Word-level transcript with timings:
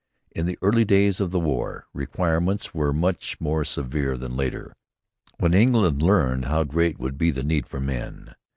In 0.31 0.47
the 0.47 0.57
early 0.63 0.83
days 0.83 1.21
of 1.21 1.29
the 1.29 1.39
war, 1.39 1.85
requirements 1.93 2.73
were 2.73 2.91
much 2.91 3.39
more 3.39 3.63
severe 3.63 4.17
than 4.17 4.35
later, 4.35 4.73
when 5.37 5.53
England 5.53 6.01
learned 6.01 6.45
how 6.45 6.63
great 6.63 6.97
would 6.97 7.19
be 7.19 7.29
the 7.29 7.43
need 7.43 7.67
for 7.67 7.79
men. 7.79 8.33